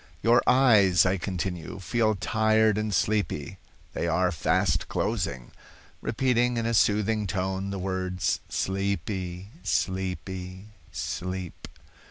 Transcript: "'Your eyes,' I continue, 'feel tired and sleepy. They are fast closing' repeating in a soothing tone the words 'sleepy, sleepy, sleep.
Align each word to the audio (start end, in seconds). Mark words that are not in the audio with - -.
"'Your 0.23 0.41
eyes,' 0.49 1.05
I 1.05 1.17
continue, 1.19 1.77
'feel 1.77 2.15
tired 2.15 2.75
and 2.79 2.91
sleepy. 2.91 3.59
They 3.93 4.07
are 4.07 4.31
fast 4.31 4.87
closing' 4.89 5.51
repeating 6.01 6.57
in 6.57 6.65
a 6.65 6.73
soothing 6.73 7.27
tone 7.27 7.69
the 7.69 7.77
words 7.77 8.39
'sleepy, 8.49 9.49
sleepy, 9.61 10.69
sleep. 10.91 11.67